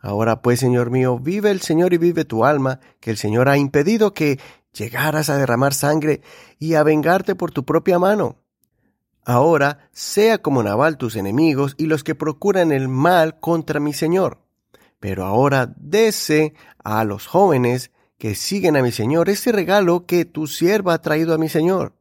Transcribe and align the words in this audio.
Ahora 0.00 0.42
pues, 0.42 0.60
Señor 0.60 0.90
mío, 0.90 1.18
vive 1.18 1.50
el 1.50 1.60
Señor 1.60 1.92
y 1.94 1.98
vive 1.98 2.24
tu 2.24 2.44
alma, 2.44 2.80
que 3.00 3.10
el 3.10 3.16
Señor 3.16 3.48
ha 3.48 3.56
impedido 3.56 4.12
que 4.12 4.38
llegaras 4.72 5.30
a 5.30 5.36
derramar 5.36 5.74
sangre 5.74 6.20
y 6.58 6.74
a 6.74 6.82
vengarte 6.82 7.34
por 7.34 7.50
tu 7.50 7.64
propia 7.64 7.98
mano. 7.98 8.36
Ahora 9.28 9.88
sea 9.90 10.38
como 10.38 10.62
Naval 10.62 10.98
tus 10.98 11.16
enemigos 11.16 11.74
y 11.76 11.86
los 11.86 12.04
que 12.04 12.14
procuran 12.14 12.70
el 12.70 12.86
mal 12.88 13.40
contra 13.40 13.80
mi 13.80 13.92
Señor. 13.92 14.38
Pero 15.00 15.24
ahora 15.24 15.74
dese 15.76 16.54
a 16.84 17.02
los 17.02 17.26
jóvenes 17.26 17.90
que 18.18 18.36
siguen 18.36 18.76
a 18.76 18.82
mi 18.82 18.92
Señor 18.92 19.28
este 19.28 19.50
regalo 19.50 20.06
que 20.06 20.26
tu 20.26 20.46
sierva 20.46 20.94
ha 20.94 21.02
traído 21.02 21.34
a 21.34 21.38
mi 21.38 21.48
Señor. 21.48 21.96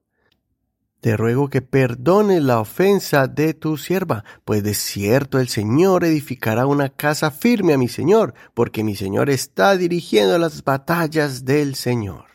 Te 1.01 1.17
ruego 1.17 1.49
que 1.49 1.63
perdones 1.63 2.43
la 2.43 2.59
ofensa 2.59 3.27
de 3.27 3.55
tu 3.55 3.77
sierva, 3.77 4.23
pues 4.45 4.61
de 4.61 4.75
cierto 4.75 5.39
el 5.39 5.47
Señor 5.47 6.03
edificará 6.03 6.67
una 6.67 6.89
casa 6.89 7.31
firme 7.31 7.73
a 7.73 7.79
mi 7.79 7.87
Señor, 7.87 8.35
porque 8.53 8.83
mi 8.83 8.95
Señor 8.95 9.31
está 9.31 9.75
dirigiendo 9.77 10.37
las 10.37 10.63
batallas 10.63 11.43
del 11.43 11.73
Señor. 11.73 12.25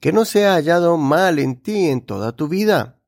Que 0.00 0.12
no 0.12 0.24
sea 0.24 0.54
hallado 0.54 0.96
mal 0.96 1.38
en 1.38 1.54
ti 1.62 1.90
en 1.90 2.00
toda 2.00 2.32
tu 2.32 2.48
vida 2.48 2.99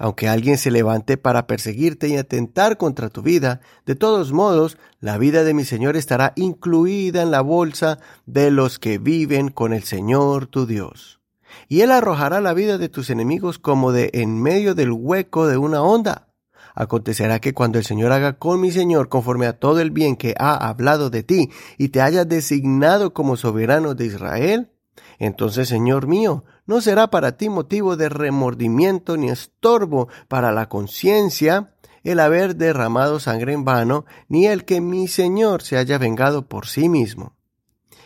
aunque 0.00 0.28
alguien 0.28 0.56
se 0.56 0.70
levante 0.70 1.18
para 1.18 1.46
perseguirte 1.46 2.08
y 2.08 2.16
atentar 2.16 2.78
contra 2.78 3.10
tu 3.10 3.20
vida, 3.20 3.60
de 3.84 3.94
todos 3.94 4.32
modos, 4.32 4.78
la 4.98 5.18
vida 5.18 5.44
de 5.44 5.52
mi 5.52 5.66
Señor 5.66 5.94
estará 5.94 6.32
incluida 6.36 7.20
en 7.20 7.30
la 7.30 7.42
bolsa 7.42 7.98
de 8.24 8.50
los 8.50 8.78
que 8.78 8.96
viven 8.96 9.50
con 9.50 9.74
el 9.74 9.82
Señor 9.82 10.46
tu 10.46 10.64
Dios. 10.64 11.20
Y 11.68 11.82
Él 11.82 11.90
arrojará 11.90 12.40
la 12.40 12.54
vida 12.54 12.78
de 12.78 12.88
tus 12.88 13.10
enemigos 13.10 13.58
como 13.58 13.92
de 13.92 14.08
en 14.14 14.40
medio 14.40 14.74
del 14.74 14.90
hueco 14.90 15.46
de 15.46 15.58
una 15.58 15.82
onda. 15.82 16.28
Acontecerá 16.74 17.38
que 17.38 17.52
cuando 17.52 17.78
el 17.78 17.84
Señor 17.84 18.10
haga 18.12 18.38
con 18.38 18.58
mi 18.58 18.70
Señor 18.70 19.10
conforme 19.10 19.46
a 19.46 19.58
todo 19.58 19.80
el 19.80 19.90
bien 19.90 20.16
que 20.16 20.34
ha 20.38 20.54
hablado 20.66 21.10
de 21.10 21.24
ti 21.24 21.50
y 21.76 21.90
te 21.90 22.00
haya 22.00 22.24
designado 22.24 23.12
como 23.12 23.36
soberano 23.36 23.94
de 23.94 24.06
Israel, 24.06 24.70
entonces, 25.18 25.68
Señor 25.68 26.06
mío, 26.06 26.44
no 26.70 26.80
será 26.80 27.10
para 27.10 27.36
ti 27.36 27.48
motivo 27.48 27.96
de 27.96 28.08
remordimiento 28.08 29.16
ni 29.16 29.28
estorbo 29.28 30.06
para 30.28 30.52
la 30.52 30.68
conciencia 30.68 31.74
el 32.04 32.20
haber 32.20 32.54
derramado 32.54 33.18
sangre 33.18 33.54
en 33.54 33.64
vano, 33.64 34.04
ni 34.28 34.46
el 34.46 34.64
que 34.64 34.80
mi 34.80 35.08
Señor 35.08 35.62
se 35.62 35.78
haya 35.78 35.98
vengado 35.98 36.46
por 36.46 36.68
sí 36.68 36.88
mismo. 36.88 37.34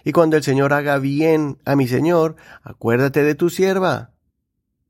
Y 0.02 0.12
cuando 0.12 0.38
el 0.38 0.42
Señor 0.42 0.72
haga 0.72 0.97
bien 0.97 1.58
a 1.66 1.76
mi 1.76 1.86
Señor, 1.88 2.36
acuérdate 2.62 3.22
de 3.22 3.34
tu 3.34 3.50
sierva. 3.50 4.14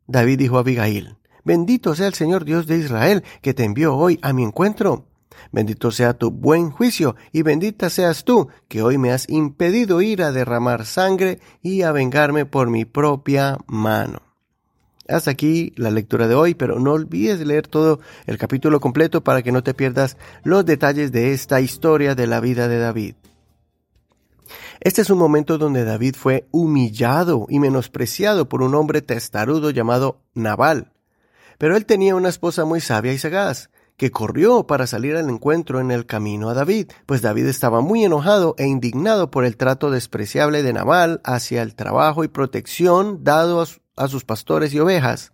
David 0.06 0.38
dijo 0.38 0.56
a 0.56 0.60
Abigail, 0.60 1.16
Bendito 1.42 1.96
sea 1.96 2.06
el 2.06 2.14
Señor 2.14 2.44
Dios 2.44 2.68
de 2.68 2.78
Israel, 2.78 3.24
que 3.42 3.54
te 3.54 3.64
envió 3.64 3.96
hoy 3.96 4.20
a 4.22 4.32
mi 4.32 4.44
encuentro 4.44 5.08
Bendito 5.52 5.90
sea 5.90 6.14
tu 6.14 6.30
buen 6.30 6.70
juicio 6.70 7.16
y 7.32 7.42
bendita 7.42 7.90
seas 7.90 8.24
tú, 8.24 8.48
que 8.68 8.82
hoy 8.82 8.98
me 8.98 9.12
has 9.12 9.28
impedido 9.28 10.02
ir 10.02 10.22
a 10.22 10.32
derramar 10.32 10.86
sangre 10.86 11.40
y 11.62 11.82
a 11.82 11.92
vengarme 11.92 12.46
por 12.46 12.70
mi 12.70 12.84
propia 12.84 13.58
mano. 13.66 14.22
Hasta 15.06 15.30
aquí 15.30 15.72
la 15.76 15.90
lectura 15.90 16.28
de 16.28 16.34
hoy, 16.34 16.54
pero 16.54 16.80
no 16.80 16.92
olvides 16.92 17.38
leer 17.40 17.68
todo 17.68 18.00
el 18.26 18.38
capítulo 18.38 18.80
completo 18.80 19.22
para 19.22 19.42
que 19.42 19.52
no 19.52 19.62
te 19.62 19.74
pierdas 19.74 20.16
los 20.44 20.64
detalles 20.64 21.12
de 21.12 21.32
esta 21.32 21.60
historia 21.60 22.14
de 22.14 22.26
la 22.26 22.40
vida 22.40 22.68
de 22.68 22.78
David. 22.78 23.14
Este 24.80 25.02
es 25.02 25.10
un 25.10 25.18
momento 25.18 25.58
donde 25.58 25.84
David 25.84 26.14
fue 26.16 26.46
humillado 26.50 27.46
y 27.48 27.58
menospreciado 27.58 28.48
por 28.48 28.62
un 28.62 28.74
hombre 28.74 29.02
testarudo 29.02 29.70
llamado 29.70 30.20
Nabal. 30.34 30.92
Pero 31.58 31.76
él 31.76 31.86
tenía 31.86 32.16
una 32.16 32.28
esposa 32.28 32.64
muy 32.64 32.80
sabia 32.80 33.12
y 33.12 33.18
sagaz, 33.18 33.70
que 33.96 34.10
corrió 34.10 34.66
para 34.66 34.86
salir 34.86 35.16
al 35.16 35.30
encuentro 35.30 35.80
en 35.80 35.90
el 35.90 36.06
camino 36.06 36.48
a 36.48 36.54
David, 36.54 36.90
pues 37.06 37.22
David 37.22 37.46
estaba 37.46 37.80
muy 37.80 38.04
enojado 38.04 38.54
e 38.58 38.66
indignado 38.66 39.30
por 39.30 39.44
el 39.44 39.56
trato 39.56 39.90
despreciable 39.90 40.62
de 40.62 40.72
Nabal 40.72 41.20
hacia 41.24 41.62
el 41.62 41.74
trabajo 41.74 42.24
y 42.24 42.28
protección 42.28 43.22
dado 43.22 43.64
a, 43.96 44.08
sus 44.08 44.24
pastores 44.24 44.74
y 44.74 44.80
ovejas, 44.80 45.32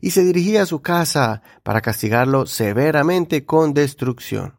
y 0.00 0.12
se 0.12 0.24
dirigía 0.24 0.62
a 0.62 0.66
su 0.66 0.80
casa 0.80 1.42
para 1.62 1.82
castigarlo 1.82 2.46
severamente 2.46 3.44
con 3.44 3.74
destrucción. 3.74 4.56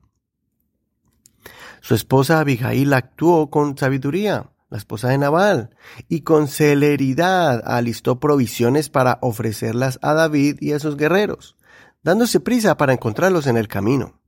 Su 1.82 1.96
esposa 1.96 2.40
Abigail 2.40 2.94
actuó 2.94 3.50
con 3.50 3.76
sabiduría, 3.76 4.52
la 4.70 4.78
esposa 4.78 5.10
de 5.10 5.18
Nabal, 5.18 5.76
y 6.08 6.22
con 6.22 6.48
celeridad 6.48 7.64
alistó 7.66 8.20
provisiones 8.20 8.90
para 8.90 9.18
ofrecerlas 9.22 9.98
a 10.04 10.14
David 10.14 10.58
y 10.60 10.74
a 10.74 10.80
sus 10.80 10.96
guerreros 10.96 11.58
dándose 12.04 12.40
prisa 12.40 12.78
para 12.78 12.94
encontrarlos 12.94 13.48
en 13.48 13.58
el 13.58 13.68
camino. 13.68 14.20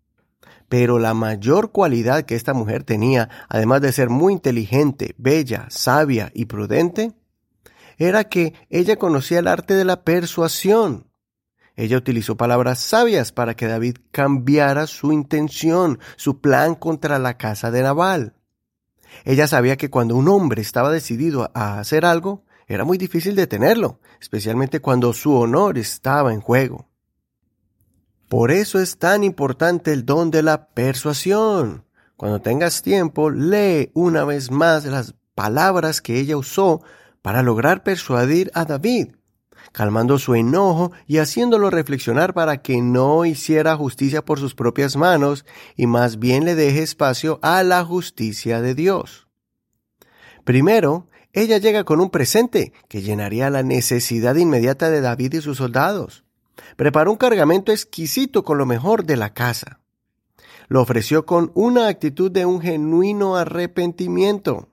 Pero 0.70 1.00
la 1.00 1.14
mayor 1.14 1.72
cualidad 1.72 2.24
que 2.24 2.36
esta 2.36 2.54
mujer 2.54 2.84
tenía, 2.84 3.30
además 3.50 3.82
de 3.82 3.92
ser 3.92 4.10
muy 4.10 4.34
inteligente, 4.34 5.14
bella, 5.18 5.68
sabia 5.70 6.32
y 6.34 6.46
prudente, 6.46 7.14
era 7.98 8.24
que 8.24 8.54
ella 8.70 8.98
conocía 8.98 9.40
el 9.40 9.48
arte 9.48 9.76
de 9.76 9.86
la 9.86 10.04
persuasión. 10.04 11.08
Ella 11.76 11.98
utilizó 11.98 12.38
palabras 12.38 12.80
sabias 12.80 13.32
para 13.32 13.56
que 13.56 13.68
David 13.68 13.98
cambiara 14.12 14.88
su 14.88 15.12
intención, 15.12 16.00
su 16.16 16.40
plan 16.40 16.76
contra 16.76 17.19
la 17.19 17.38
casa 17.38 17.72
de 17.72 17.81
Nabal. 17.81 18.34
Ella 19.26 19.48
sabía 19.48 19.78
que 19.78 19.90
cuando 19.90 20.16
un 20.16 20.28
hombre 20.28 20.62
estaba 20.62 20.92
decidido 20.92 21.52
a 21.54 21.80
hacer 21.80 22.06
algo, 22.06 22.46
era 22.68 22.84
muy 22.84 22.98
difícil 22.98 23.36
detenerlo, 23.36 24.00
especialmente 24.19 24.80
cuando 24.80 25.14
su 25.14 25.36
honor 25.36 25.78
estaba 25.78 26.34
en 26.34 26.42
juego. 26.42 26.93
Por 28.33 28.50
eso 28.50 28.80
es 28.80 28.97
tan 28.97 29.24
importante 29.24 29.94
el 29.94 30.07
don 30.07 30.31
de 30.31 30.41
la 30.41 30.65
persuasión. 30.65 31.85
Cuando 32.18 32.41
tengas 32.41 32.81
tiempo, 32.81 33.30
lee 33.30 33.91
una 33.94 34.25
vez 34.25 34.50
más 34.50 34.85
las 34.85 35.13
palabras 35.35 36.01
que 36.01 36.19
ella 36.19 36.35
usó 36.35 36.81
para 37.21 37.44
lograr 37.44 37.83
persuadir 37.83 38.50
a 38.56 38.65
David, 38.65 39.09
calmando 39.71 40.18
su 40.18 40.33
enojo 40.33 40.91
y 41.06 41.19
haciéndolo 41.19 41.69
reflexionar 41.69 42.33
para 42.33 42.63
que 42.63 42.81
no 42.81 43.24
hiciera 43.24 43.75
justicia 43.75 44.25
por 44.25 44.39
sus 44.39 44.56
propias 44.56 44.95
manos 44.95 45.45
y 45.75 45.85
más 45.85 46.18
bien 46.18 46.44
le 46.44 46.56
deje 46.56 46.81
espacio 46.81 47.38
a 47.44 47.62
la 47.62 47.85
justicia 47.85 48.62
de 48.62 48.74
Dios. 48.74 49.27
Primero, 50.44 51.07
ella 51.33 51.59
llega 51.59 51.83
con 51.83 52.01
un 52.01 52.09
presente 52.09 52.74
que 52.88 53.03
llenaría 53.03 53.51
la 53.51 53.62
necesidad 53.62 54.33
inmediata 54.38 54.89
de 54.89 55.01
David 55.01 55.35
y 55.35 55.41
sus 55.41 55.57
soldados. 55.57 56.23
Preparó 56.76 57.12
un 57.12 57.18
cargamento 57.18 57.72
exquisito 57.72 58.44
con 58.44 58.58
lo 58.58 58.66
mejor 58.66 59.06
de 59.06 59.18
la 59.18 59.34
casa. 59.34 59.80
Lo 60.68 60.82
ofreció 60.82 61.26
con 61.26 61.52
una 61.56 61.88
actitud 61.88 62.32
de 62.32 62.46
un 62.46 62.62
genuino 62.62 63.36
arrepentimiento. 63.36 64.70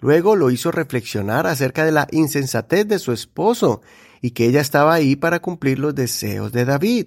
Luego 0.00 0.34
lo 0.34 0.50
hizo 0.50 0.72
reflexionar 0.72 1.46
acerca 1.46 1.84
de 1.84 1.92
la 1.92 2.08
insensatez 2.10 2.88
de 2.88 2.98
su 2.98 3.12
esposo 3.12 3.82
y 4.20 4.32
que 4.32 4.46
ella 4.46 4.60
estaba 4.60 4.94
ahí 4.94 5.14
para 5.16 5.40
cumplir 5.40 5.78
los 5.78 5.94
deseos 5.94 6.50
de 6.52 6.64
David. 6.64 7.06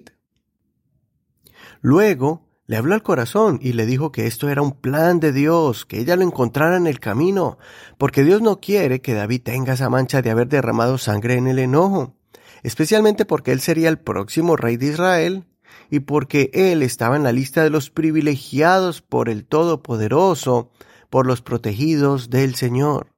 Luego 1.82 2.46
le 2.66 2.76
habló 2.76 2.94
al 2.94 3.02
corazón 3.02 3.58
y 3.62 3.74
le 3.74 3.86
dijo 3.86 4.10
que 4.12 4.26
esto 4.26 4.48
era 4.48 4.62
un 4.62 4.72
plan 4.72 5.20
de 5.20 5.32
Dios, 5.32 5.86
que 5.86 6.00
ella 6.00 6.16
lo 6.16 6.22
encontrara 6.22 6.76
en 6.76 6.86
el 6.86 6.98
camino, 6.98 7.58
porque 7.96 8.24
Dios 8.24 8.42
no 8.42 8.60
quiere 8.60 9.00
que 9.00 9.14
David 9.14 9.42
tenga 9.42 9.74
esa 9.74 9.88
mancha 9.88 10.20
de 10.20 10.30
haber 10.30 10.48
derramado 10.48 10.98
sangre 10.98 11.34
en 11.34 11.46
el 11.46 11.58
enojo, 11.58 12.16
especialmente 12.62 13.24
porque 13.24 13.52
él 13.52 13.60
sería 13.60 13.88
el 13.88 13.98
próximo 13.98 14.56
rey 14.56 14.76
de 14.76 14.86
Israel 14.86 15.44
y 15.90 16.00
porque 16.00 16.50
él 16.52 16.82
estaba 16.82 17.16
en 17.16 17.22
la 17.22 17.32
lista 17.32 17.62
de 17.62 17.70
los 17.70 17.90
privilegiados 17.90 19.02
por 19.02 19.28
el 19.28 19.44
Todopoderoso, 19.44 20.70
por 21.10 21.26
los 21.26 21.42
protegidos 21.42 22.30
del 22.30 22.54
Señor. 22.54 23.12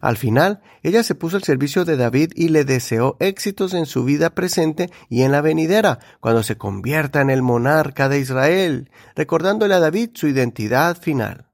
Al 0.00 0.16
final, 0.16 0.62
ella 0.82 1.04
se 1.04 1.14
puso 1.14 1.36
al 1.36 1.44
servicio 1.44 1.84
de 1.84 1.96
David 1.96 2.32
y 2.34 2.48
le 2.48 2.64
deseó 2.64 3.16
éxitos 3.20 3.72
en 3.72 3.86
su 3.86 4.02
vida 4.02 4.30
presente 4.30 4.90
y 5.08 5.22
en 5.22 5.30
la 5.30 5.40
venidera, 5.40 6.00
cuando 6.18 6.42
se 6.42 6.58
convierta 6.58 7.20
en 7.20 7.30
el 7.30 7.40
monarca 7.40 8.08
de 8.08 8.18
Israel, 8.18 8.90
recordándole 9.14 9.74
a 9.74 9.78
David 9.78 10.10
su 10.14 10.26
identidad 10.26 11.00
final. 11.00 11.46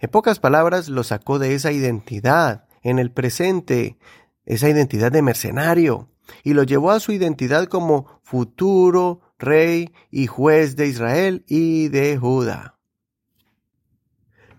En 0.00 0.10
pocas 0.10 0.40
palabras, 0.40 0.88
lo 0.88 1.04
sacó 1.04 1.38
de 1.38 1.54
esa 1.54 1.70
identidad 1.70 2.66
en 2.82 2.98
el 2.98 3.12
presente, 3.12 3.96
esa 4.48 4.68
identidad 4.70 5.12
de 5.12 5.20
mercenario, 5.20 6.08
y 6.42 6.54
lo 6.54 6.62
llevó 6.62 6.90
a 6.90 7.00
su 7.00 7.12
identidad 7.12 7.66
como 7.66 8.20
futuro 8.22 9.20
rey 9.38 9.92
y 10.10 10.26
juez 10.26 10.74
de 10.74 10.86
Israel 10.86 11.44
y 11.46 11.88
de 11.88 12.16
Judá. 12.16 12.78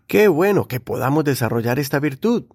Qué 0.06 0.28
bueno 0.28 0.68
que 0.68 0.80
podamos 0.80 1.24
desarrollar 1.24 1.80
esta 1.80 2.00
virtud 2.00 2.46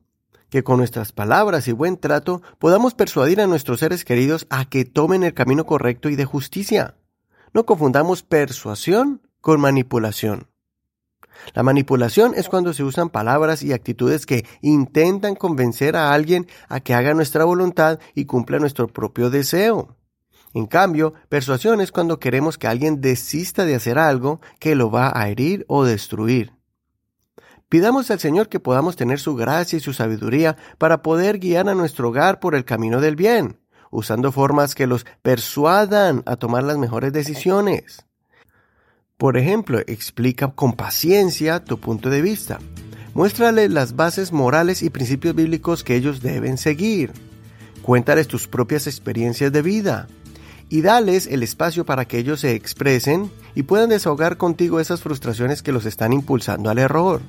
que 0.48 0.62
con 0.62 0.78
nuestras 0.78 1.10
palabras 1.10 1.66
y 1.66 1.72
buen 1.72 1.96
trato 1.96 2.40
podamos 2.60 2.94
persuadir 2.94 3.40
a 3.40 3.48
nuestros 3.48 3.80
seres 3.80 4.04
queridos 4.04 4.46
a 4.50 4.68
que 4.68 4.84
tomen 4.84 5.24
el 5.24 5.34
camino 5.34 5.66
correcto 5.66 6.10
y 6.10 6.16
de 6.16 6.24
justicia. 6.24 6.96
No 7.52 7.66
confundamos 7.66 8.22
persuasión 8.22 9.22
con 9.40 9.60
manipulación. 9.60 10.53
La 11.54 11.62
manipulación 11.62 12.32
es 12.34 12.48
cuando 12.48 12.72
se 12.72 12.84
usan 12.84 13.10
palabras 13.10 13.62
y 13.62 13.72
actitudes 13.72 14.26
que 14.26 14.46
intentan 14.62 15.34
convencer 15.34 15.96
a 15.96 16.12
alguien 16.12 16.46
a 16.68 16.80
que 16.80 16.94
haga 16.94 17.14
nuestra 17.14 17.44
voluntad 17.44 17.98
y 18.14 18.24
cumpla 18.24 18.58
nuestro 18.58 18.88
propio 18.88 19.30
deseo. 19.30 19.96
En 20.54 20.66
cambio, 20.66 21.14
persuasión 21.28 21.80
es 21.80 21.90
cuando 21.90 22.20
queremos 22.20 22.58
que 22.58 22.68
alguien 22.68 23.00
desista 23.00 23.64
de 23.64 23.74
hacer 23.74 23.98
algo 23.98 24.40
que 24.60 24.76
lo 24.76 24.90
va 24.90 25.12
a 25.12 25.28
herir 25.28 25.64
o 25.68 25.84
destruir. 25.84 26.52
Pidamos 27.68 28.10
al 28.12 28.20
Señor 28.20 28.48
que 28.48 28.60
podamos 28.60 28.94
tener 28.94 29.18
su 29.18 29.34
gracia 29.34 29.78
y 29.78 29.80
su 29.80 29.92
sabiduría 29.92 30.56
para 30.78 31.02
poder 31.02 31.40
guiar 31.40 31.68
a 31.68 31.74
nuestro 31.74 32.10
hogar 32.10 32.38
por 32.38 32.54
el 32.54 32.64
camino 32.64 33.00
del 33.00 33.16
bien, 33.16 33.58
usando 33.90 34.30
formas 34.30 34.76
que 34.76 34.86
los 34.86 35.04
persuadan 35.22 36.22
a 36.24 36.36
tomar 36.36 36.62
las 36.62 36.78
mejores 36.78 37.12
decisiones. 37.12 38.06
Por 39.16 39.36
ejemplo, 39.36 39.78
explica 39.86 40.50
con 40.50 40.72
paciencia 40.72 41.64
tu 41.64 41.78
punto 41.78 42.10
de 42.10 42.20
vista. 42.20 42.58
Muéstrale 43.14 43.68
las 43.68 43.94
bases 43.94 44.32
morales 44.32 44.82
y 44.82 44.90
principios 44.90 45.36
bíblicos 45.36 45.84
que 45.84 45.94
ellos 45.94 46.20
deben 46.20 46.58
seguir. 46.58 47.12
Cuéntales 47.82 48.26
tus 48.26 48.48
propias 48.48 48.88
experiencias 48.88 49.52
de 49.52 49.62
vida. 49.62 50.08
Y 50.68 50.80
dales 50.80 51.28
el 51.28 51.44
espacio 51.44 51.86
para 51.86 52.06
que 52.06 52.18
ellos 52.18 52.40
se 52.40 52.56
expresen 52.56 53.30
y 53.54 53.62
puedan 53.62 53.90
desahogar 53.90 54.36
contigo 54.36 54.80
esas 54.80 55.00
frustraciones 55.00 55.62
que 55.62 55.70
los 55.70 55.86
están 55.86 56.12
impulsando 56.12 56.68
al 56.68 56.78
error. 56.78 57.20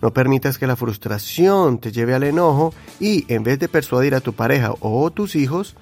No 0.00 0.14
permitas 0.14 0.56
que 0.56 0.66
la 0.66 0.76
frustración 0.76 1.78
te 1.78 1.92
lleve 1.92 2.14
al 2.14 2.22
enojo 2.22 2.72
y 3.00 3.26
en 3.28 3.42
vez 3.42 3.58
de 3.58 3.68
persuadir 3.68 4.14
a 4.14 4.22
tu 4.22 4.32
pareja 4.32 4.72
o 4.80 5.10
tus 5.10 5.36
hijos, 5.36 5.76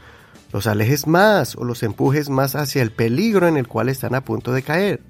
los 0.52 0.66
alejes 0.66 1.06
más 1.06 1.54
o 1.54 1.64
los 1.64 1.84
empujes 1.84 2.28
más 2.30 2.56
hacia 2.56 2.82
el 2.82 2.90
peligro 2.90 3.46
en 3.46 3.56
el 3.56 3.68
cual 3.68 3.88
están 3.88 4.16
a 4.16 4.24
punto 4.24 4.52
de 4.52 4.62
caer. 4.62 5.09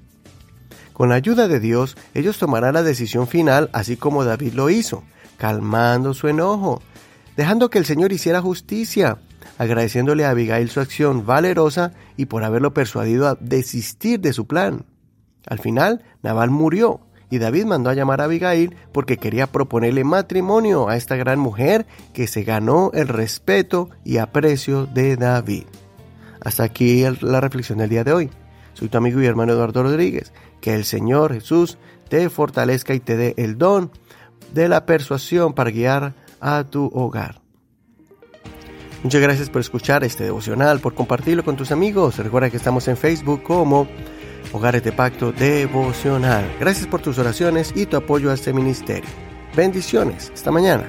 Con 1.01 1.09
la 1.09 1.15
ayuda 1.15 1.47
de 1.47 1.59
Dios, 1.59 1.97
ellos 2.13 2.37
tomarán 2.37 2.75
la 2.75 2.83
decisión 2.83 3.25
final 3.25 3.71
así 3.73 3.97
como 3.97 4.23
David 4.23 4.53
lo 4.53 4.69
hizo, 4.69 5.01
calmando 5.39 6.13
su 6.13 6.27
enojo, 6.27 6.83
dejando 7.35 7.71
que 7.71 7.79
el 7.79 7.85
Señor 7.85 8.13
hiciera 8.13 8.39
justicia, 8.39 9.17
agradeciéndole 9.57 10.25
a 10.25 10.29
Abigail 10.29 10.69
su 10.69 10.79
acción 10.79 11.25
valerosa 11.25 11.93
y 12.17 12.27
por 12.27 12.43
haberlo 12.43 12.75
persuadido 12.75 13.27
a 13.27 13.35
desistir 13.39 14.19
de 14.19 14.31
su 14.31 14.45
plan. 14.45 14.85
Al 15.47 15.57
final, 15.57 16.03
Naval 16.21 16.51
murió, 16.51 16.99
y 17.31 17.39
David 17.39 17.65
mandó 17.65 17.89
a 17.89 17.95
llamar 17.95 18.21
a 18.21 18.25
Abigail 18.25 18.75
porque 18.91 19.17
quería 19.17 19.47
proponerle 19.47 20.03
matrimonio 20.03 20.87
a 20.87 20.97
esta 20.97 21.15
gran 21.15 21.39
mujer 21.39 21.87
que 22.13 22.27
se 22.27 22.43
ganó 22.43 22.91
el 22.93 23.07
respeto 23.07 23.89
y 24.05 24.17
aprecio 24.17 24.85
de 24.85 25.17
David. 25.17 25.63
Hasta 26.45 26.61
aquí 26.61 27.03
la 27.21 27.41
reflexión 27.41 27.79
del 27.79 27.89
día 27.89 28.03
de 28.03 28.13
hoy. 28.13 28.29
Soy 28.73 28.87
tu 28.87 28.97
amigo 28.97 29.19
y 29.21 29.25
hermano 29.25 29.53
Eduardo 29.53 29.83
Rodríguez. 29.83 30.31
Que 30.61 30.75
el 30.75 30.85
Señor 30.85 31.33
Jesús 31.33 31.77
te 32.07 32.29
fortalezca 32.29 32.93
y 32.93 32.99
te 32.99 33.17
dé 33.17 33.33
el 33.37 33.57
don 33.57 33.91
de 34.53 34.69
la 34.69 34.85
persuasión 34.85 35.53
para 35.53 35.71
guiar 35.71 36.13
a 36.39 36.63
tu 36.63 36.89
hogar. 36.93 37.41
Muchas 39.03 39.21
gracias 39.21 39.49
por 39.49 39.61
escuchar 39.61 40.03
este 40.03 40.25
devocional, 40.25 40.79
por 40.79 40.93
compartirlo 40.93 41.43
con 41.43 41.55
tus 41.55 41.71
amigos. 41.71 42.17
Recuerda 42.17 42.49
que 42.49 42.57
estamos 42.57 42.87
en 42.87 42.97
Facebook 42.97 43.41
como 43.41 43.87
Hogares 44.53 44.83
de 44.83 44.91
Pacto 44.91 45.31
Devocional. 45.31 46.45
Gracias 46.59 46.85
por 46.85 47.01
tus 47.01 47.17
oraciones 47.17 47.71
y 47.75 47.87
tu 47.87 47.97
apoyo 47.97 48.29
a 48.29 48.35
este 48.35 48.53
ministerio. 48.53 49.09
Bendiciones. 49.55 50.31
Hasta 50.33 50.51
mañana. 50.51 50.85